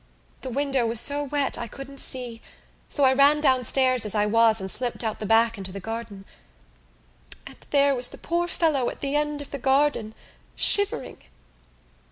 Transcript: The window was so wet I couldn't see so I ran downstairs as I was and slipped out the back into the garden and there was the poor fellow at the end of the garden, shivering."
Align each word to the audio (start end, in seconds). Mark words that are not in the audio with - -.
The 0.41 0.49
window 0.49 0.87
was 0.87 0.99
so 0.99 1.25
wet 1.25 1.59
I 1.59 1.67
couldn't 1.67 1.99
see 1.99 2.41
so 2.89 3.03
I 3.03 3.13
ran 3.13 3.39
downstairs 3.39 4.03
as 4.03 4.15
I 4.15 4.25
was 4.25 4.59
and 4.59 4.71
slipped 4.71 5.03
out 5.03 5.19
the 5.19 5.27
back 5.27 5.59
into 5.59 5.71
the 5.71 5.79
garden 5.79 6.25
and 7.45 7.55
there 7.69 7.93
was 7.93 8.07
the 8.07 8.17
poor 8.17 8.47
fellow 8.47 8.89
at 8.89 9.01
the 9.01 9.15
end 9.15 9.43
of 9.43 9.51
the 9.51 9.59
garden, 9.59 10.15
shivering." 10.55 11.19